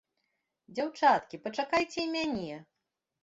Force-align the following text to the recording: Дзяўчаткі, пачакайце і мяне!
Дзяўчаткі, 0.77 1.39
пачакайце 1.45 1.99
і 2.05 2.09
мяне! 2.17 2.57